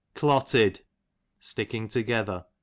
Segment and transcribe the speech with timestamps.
[0.15, 0.81] Clotted,
[1.39, 2.45] sticking together.